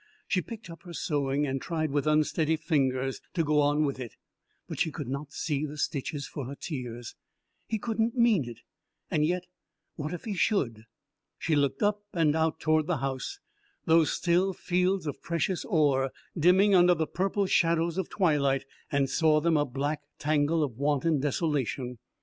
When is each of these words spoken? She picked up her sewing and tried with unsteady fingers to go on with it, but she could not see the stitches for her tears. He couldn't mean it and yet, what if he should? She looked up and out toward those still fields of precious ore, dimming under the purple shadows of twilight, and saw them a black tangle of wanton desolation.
She 0.27 0.41
picked 0.41 0.67
up 0.71 0.81
her 0.81 0.95
sewing 0.95 1.45
and 1.45 1.61
tried 1.61 1.91
with 1.91 2.07
unsteady 2.07 2.55
fingers 2.55 3.21
to 3.35 3.43
go 3.43 3.59
on 3.61 3.85
with 3.85 3.99
it, 3.99 4.15
but 4.67 4.79
she 4.79 4.89
could 4.89 5.07
not 5.07 5.31
see 5.31 5.63
the 5.63 5.77
stitches 5.77 6.25
for 6.27 6.45
her 6.45 6.55
tears. 6.55 7.13
He 7.67 7.77
couldn't 7.77 8.17
mean 8.17 8.49
it 8.49 8.61
and 9.11 9.23
yet, 9.23 9.43
what 9.97 10.11
if 10.11 10.25
he 10.25 10.33
should? 10.33 10.85
She 11.37 11.55
looked 11.55 11.83
up 11.83 12.01
and 12.13 12.35
out 12.35 12.59
toward 12.59 12.87
those 12.87 14.11
still 14.11 14.53
fields 14.53 15.05
of 15.05 15.21
precious 15.21 15.63
ore, 15.65 16.09
dimming 16.35 16.73
under 16.73 16.95
the 16.95 17.05
purple 17.05 17.45
shadows 17.45 17.99
of 17.99 18.09
twilight, 18.09 18.65
and 18.91 19.07
saw 19.07 19.39
them 19.39 19.55
a 19.55 19.65
black 19.67 20.01
tangle 20.17 20.63
of 20.63 20.79
wanton 20.79 21.19
desolation. 21.19 21.99